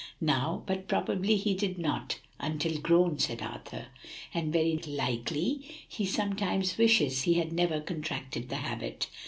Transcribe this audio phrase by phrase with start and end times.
[0.19, 3.89] "Now, but probably he did not until grown," said Arthur.
[4.33, 9.09] "And very likely he sometimes wishes he had never contracted the habit.